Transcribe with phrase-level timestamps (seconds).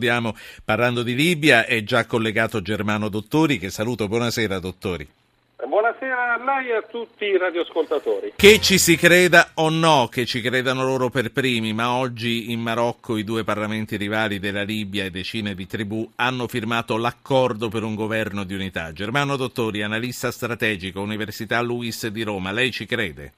[0.00, 0.34] Abbiamo,
[0.64, 4.08] parlando di Libia, è già collegato Germano Dottori, che saluto.
[4.08, 5.06] Buonasera, dottori.
[5.62, 8.32] Buonasera a lei e a tutti i radioascoltatori.
[8.34, 12.60] Che ci si creda o no, che ci credano loro per primi, ma oggi in
[12.60, 17.82] Marocco i due parlamenti rivali della Libia e decine di tribù hanno firmato l'accordo per
[17.82, 18.94] un governo di unità.
[18.94, 23.32] Germano Dottori, analista strategico, Università Luis di Roma, lei ci crede?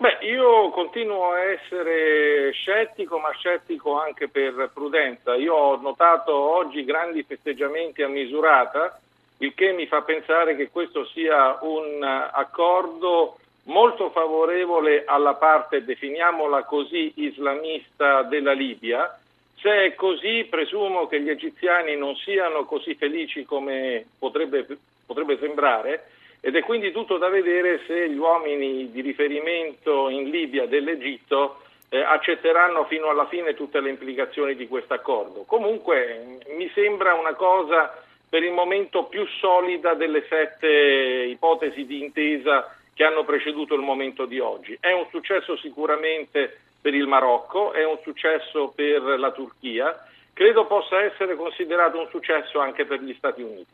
[0.00, 5.34] Beh, io continuo a essere scettico, ma scettico anche per prudenza.
[5.34, 8.98] Io ho notato oggi grandi festeggiamenti a misurata,
[9.40, 16.64] il che mi fa pensare che questo sia un accordo molto favorevole alla parte, definiamola
[16.64, 19.20] così, islamista della Libia.
[19.56, 24.66] Se è così, presumo che gli egiziani non siano così felici come potrebbe,
[25.04, 26.06] potrebbe sembrare
[26.40, 32.00] ed è quindi tutto da vedere se gli uomini di riferimento in Libia dell'Egitto eh,
[32.00, 35.42] accetteranno fino alla fine tutte le implicazioni di questo accordo.
[35.46, 42.74] Comunque mi sembra una cosa per il momento più solida delle sette ipotesi di intesa
[42.94, 44.76] che hanno preceduto il momento di oggi.
[44.80, 50.06] È un successo sicuramente per il Marocco, è un successo per la Turchia
[50.40, 53.66] credo possa essere considerato un successo anche per gli Stati Uniti.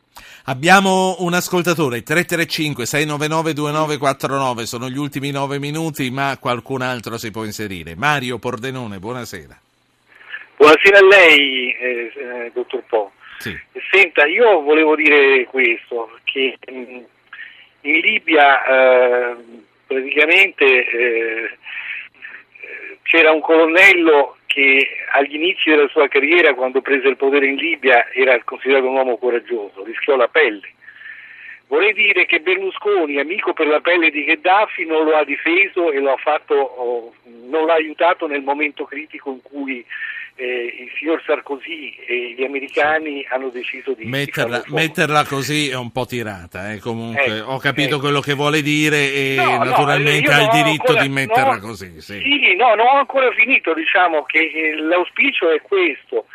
[0.47, 7.95] Abbiamo un ascoltatore, 335-699-2949, sono gli ultimi nove minuti, ma qualcun altro si può inserire.
[7.95, 9.57] Mario Pordenone, buonasera.
[10.57, 13.13] Buonasera a lei, eh, eh, dottor Po.
[13.37, 13.57] Sì.
[13.89, 16.97] Senta, io volevo dire questo, che mm,
[17.81, 19.35] in Libia eh,
[19.87, 21.57] praticamente eh,
[23.03, 28.11] c'era un colonnello che agli inizi della sua carriera, quando prese il potere in Libia,
[28.11, 30.67] era considerato un uomo coraggioso, rischiò la pelle.
[31.67, 35.99] Vorrei dire che Berlusconi, amico per la pelle di Gheddafi, non lo ha difeso e
[35.99, 39.85] lo ha fatto, non l'ha aiutato nel momento critico in cui
[40.37, 45.91] eh, il signor Sarkozy e gli americani hanno deciso di metterla, metterla, così è un
[45.91, 46.71] po' tirata.
[46.71, 46.79] Eh.
[46.79, 50.91] Comunque eh, ho capito quello che vuole dire e no, naturalmente no, ha il diritto
[50.91, 51.99] ancora, di metterla no, così.
[51.99, 52.21] Sì.
[52.21, 53.73] sì, no, non ho ancora finito.
[53.73, 56.27] Diciamo che eh, l'auspicio è questo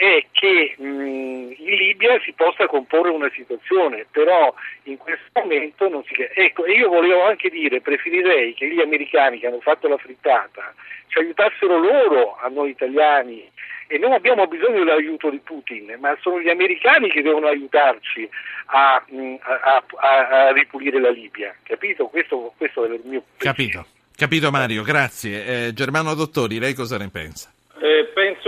[0.00, 0.82] è che mh,
[1.58, 6.14] in Libia si possa comporre una situazione, però in questo momento non si...
[6.16, 10.72] Ecco, e io volevo anche dire, preferirei che gli americani che hanno fatto la frittata
[11.08, 13.46] ci aiutassero loro a noi italiani
[13.88, 18.26] e non abbiamo bisogno dell'aiuto di Putin, ma sono gli americani che devono aiutarci
[18.66, 22.06] a, a, a, a ripulire la Libia, capito?
[22.06, 23.36] Questo, questo è il mio pensiero.
[23.36, 23.86] Capito,
[24.16, 25.66] capito Mario, grazie.
[25.66, 27.52] Eh, Germano Dottori, lei cosa ne pensa?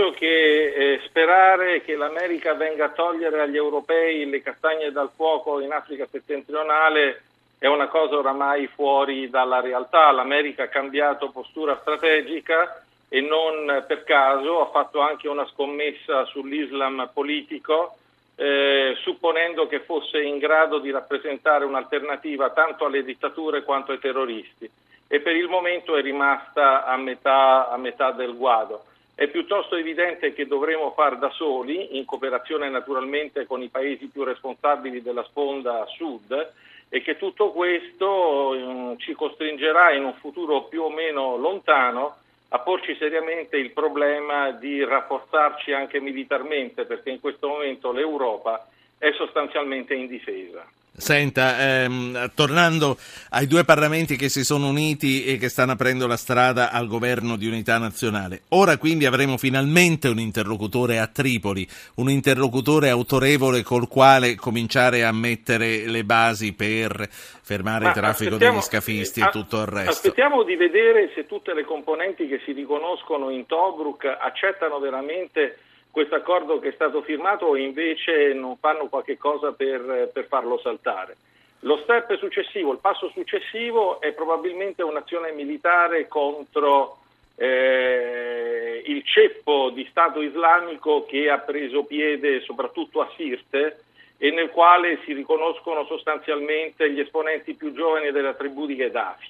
[0.03, 5.61] Penso che eh, sperare che l'America venga a togliere agli europei le castagne dal fuoco
[5.61, 7.21] in Africa settentrionale
[7.57, 10.11] è una cosa oramai fuori dalla realtà.
[10.11, 17.09] L'America ha cambiato postura strategica e non per caso ha fatto anche una scommessa sull'Islam
[17.13, 17.95] politico,
[18.35, 24.69] eh, supponendo che fosse in grado di rappresentare un'alternativa tanto alle dittature quanto ai terroristi.
[25.07, 28.83] E per il momento è rimasta a metà, a metà del guado.
[29.15, 34.23] È piuttosto evidente che dovremo far da soli, in cooperazione naturalmente con i paesi più
[34.23, 36.51] responsabili della sponda sud,
[36.89, 42.17] e che tutto questo um, ci costringerà in un futuro più o meno lontano
[42.49, 49.11] a porci seriamente il problema di rafforzarci anche militarmente, perché in questo momento l'Europa è
[49.13, 50.63] sostanzialmente indifesa.
[50.95, 52.97] Senta, ehm, tornando
[53.31, 57.35] ai due parlamenti che si sono uniti e che stanno aprendo la strada al governo
[57.35, 63.87] di unità nazionale, ora quindi avremo finalmente un interlocutore a Tripoli, un interlocutore autorevole col
[63.87, 69.61] quale cominciare a mettere le basi per fermare Ma il traffico degli scafisti e tutto
[69.61, 69.89] il resto.
[69.89, 75.57] Aspettiamo di vedere se tutte le componenti che si riconoscono in Tobruk accettano veramente
[75.93, 81.15] questo accordo che è stato firmato invece non fanno qualche cosa per, per farlo saltare.
[81.59, 86.97] Lo step successivo, il passo successivo è probabilmente un'azione militare contro
[87.35, 93.83] eh, il ceppo di Stato islamico che ha preso piede soprattutto a Sirte
[94.17, 99.29] e nel quale si riconoscono sostanzialmente gli esponenti più giovani della tribù di Gheddafi,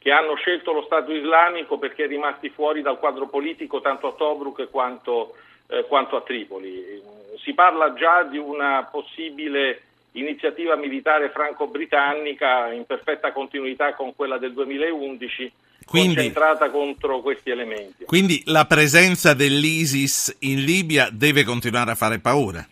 [0.00, 4.68] che hanno scelto lo Stato islamico perché rimasti fuori dal quadro politico tanto a Tobruk
[4.70, 5.36] quanto
[5.70, 7.00] eh, quanto a Tripoli.
[7.42, 9.82] Si parla già di una possibile
[10.12, 15.52] iniziativa militare franco-britannica in perfetta continuità con quella del 2011
[15.86, 18.04] quindi, concentrata contro questi elementi.
[18.04, 22.66] Quindi la presenza dell'ISIS in Libia deve continuare a fare paura?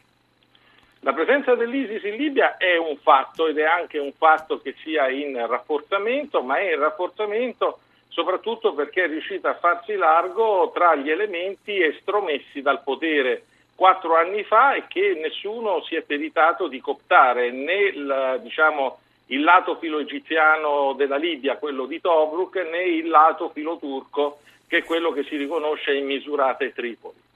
[1.01, 5.09] La presenza dell'ISIS in Libia è un fatto ed è anche un fatto che sia
[5.09, 7.79] in rafforzamento, ma è in rafforzamento
[8.19, 13.45] soprattutto perché è riuscita a farsi largo tra gli elementi estromessi dal potere
[13.77, 19.41] quattro anni fa e che nessuno si è peritato di cooptare né il, diciamo, il
[19.43, 25.23] lato filo-egiziano della Libia, quello di Tobruk, né il lato filo-turco, che è quello che
[25.23, 27.28] si riconosce in Misurata e Tripoli.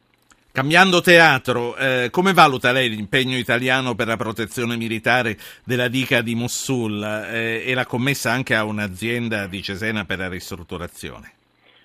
[0.53, 5.35] Cambiando teatro, eh, come valuta lei l'impegno italiano per la protezione militare
[5.65, 10.29] della dica di Mosul eh, e la commessa anche a un'azienda di Cesena per la
[10.29, 11.37] ristrutturazione?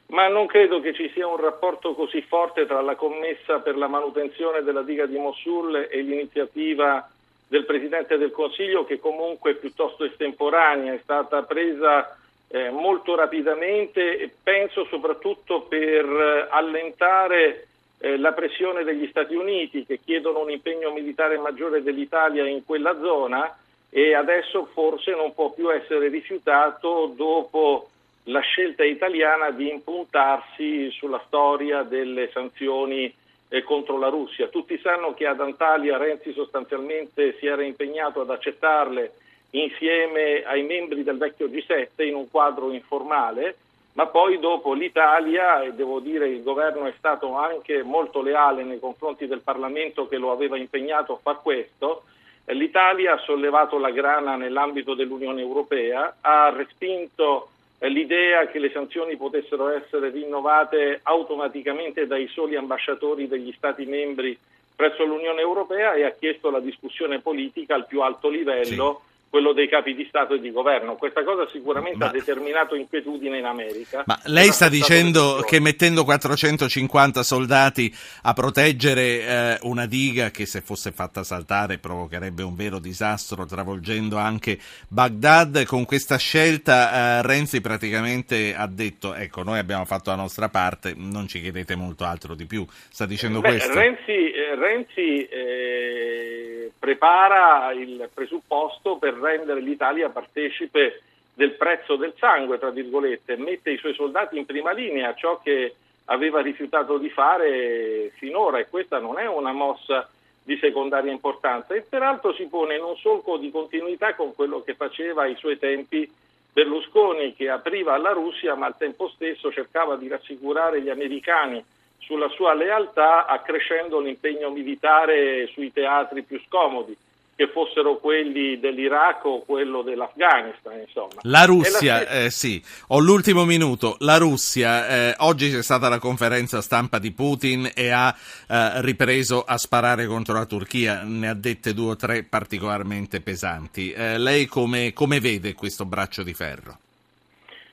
[0.10, 3.88] ma non credo che ci sia un rapporto così forte tra la commessa per la
[3.88, 7.10] manutenzione della diga di Mosul e l'iniziativa
[7.48, 12.18] del Presidente del Consiglio che comunque è piuttosto estemporanea, è stata presa
[12.50, 17.68] eh, molto rapidamente e penso soprattutto per eh, allentare
[18.00, 22.98] eh, la pressione degli Stati Uniti che chiedono un impegno militare maggiore dell'Italia in quella
[23.00, 23.56] zona
[23.90, 27.90] e adesso forse non può più essere rifiutato dopo
[28.24, 33.14] la scelta italiana di impuntarsi sulla storia delle sanzioni
[33.50, 34.48] eh, contro la Russia.
[34.48, 39.14] Tutti sanno che ad Antalya Renzi sostanzialmente si era impegnato ad accettarle
[39.52, 43.56] insieme ai membri del vecchio G7 in un quadro informale,
[43.98, 48.80] ma poi dopo l'Italia, e devo dire il governo è stato anche molto leale nei
[48.80, 52.04] confronti del Parlamento che lo aveva impegnato a far questo,
[52.46, 57.50] l'Italia ha sollevato la grana nell'ambito dell'Unione Europea, ha respinto
[57.80, 64.38] l'idea che le sanzioni potessero essere rinnovate automaticamente dai soli ambasciatori degli Stati membri
[64.76, 69.02] presso l'Unione Europea e ha chiesto la discussione politica al più alto livello.
[69.02, 70.96] Sì quello dei capi di Stato e di governo.
[70.96, 74.04] Questa cosa sicuramente ma, ha determinato inquietudine in America.
[74.06, 77.94] Ma lei sta dicendo che mettendo 450 soldati
[78.24, 84.18] a proteggere eh, una diga che se fosse fatta saltare provocherebbe un vero disastro, travolgendo
[84.18, 84.58] anche
[84.88, 90.50] Baghdad, con questa scelta eh, Renzi praticamente ha detto ecco noi abbiamo fatto la nostra
[90.50, 92.66] parte, non ci chiedete molto altro di più.
[92.90, 93.74] Sta dicendo Beh, questo?
[93.74, 96.47] Renzi, eh, Renzi eh,
[96.78, 101.02] prepara il presupposto per rendere l'Italia partecipe
[101.34, 105.76] del prezzo del sangue, tra virgolette, mette i suoi soldati in prima linea, ciò che
[106.06, 110.10] aveva rifiutato di fare finora e questa non è una mossa
[110.44, 111.74] di secondaria importanza.
[111.76, 115.60] E peraltro si pone in un solco di continuità con quello che faceva ai suoi
[115.60, 116.10] tempi
[116.58, 121.64] Berlusconi che apriva alla Russia ma al tempo stesso cercava di rassicurare gli americani
[122.00, 126.96] sulla sua lealtà accrescendo l'impegno militare sui teatri più scomodi
[127.38, 130.80] che fossero quelli dell'Iraq o quello dell'Afghanistan.
[130.80, 131.22] Insomma.
[131.22, 132.24] La Russia, la...
[132.24, 133.96] Eh, sì, ho l'ultimo minuto.
[134.00, 138.14] La Russia, eh, oggi c'è stata la conferenza stampa di Putin e ha
[138.48, 143.92] eh, ripreso a sparare contro la Turchia, ne ha dette due o tre particolarmente pesanti.
[143.92, 146.80] Eh, lei come, come vede questo braccio di ferro?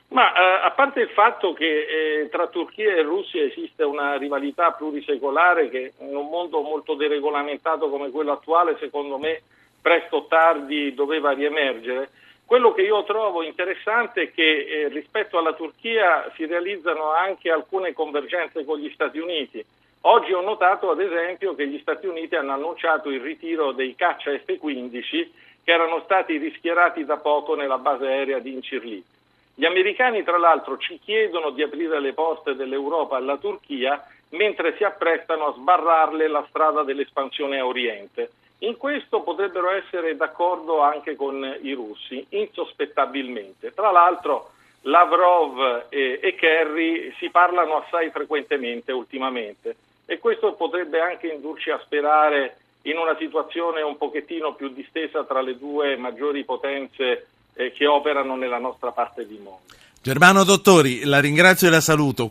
[0.09, 4.71] Ma eh, a parte il fatto che eh, tra Turchia e Russia esiste una rivalità
[4.73, 9.43] plurisecolare che in un mondo molto deregolamentato come quello attuale, secondo me,
[9.81, 12.11] presto o tardi doveva riemergere,
[12.47, 17.93] quello che io trovo interessante è che eh, rispetto alla Turchia si realizzano anche alcune
[17.95, 19.65] convergenze con gli Stati Uniti.
[20.03, 24.31] Oggi ho notato ad esempio che gli Stati Uniti hanno annunciato il ritiro dei caccia
[24.33, 25.29] F-15
[25.65, 29.14] che erano stati rischierati da poco nella base aerea di Incirlito.
[29.55, 34.83] Gli americani tra l'altro ci chiedono di aprire le porte dell'Europa alla Turchia mentre si
[34.83, 38.31] apprestano a sbarrarle la strada dell'espansione a Oriente.
[38.59, 43.73] In questo potrebbero essere d'accordo anche con i russi, insospettabilmente.
[43.73, 44.51] Tra l'altro
[44.83, 49.77] Lavrov e, e Kerry si parlano assai frequentemente ultimamente
[50.07, 55.41] e questo potrebbe anche indurci a sperare in una situazione un pochettino più distesa tra
[55.41, 59.63] le due maggiori potenze eh, che operano nella nostra parte di mondo.
[60.05, 62.23] Germano Dottori, la ringrazio e la saluto.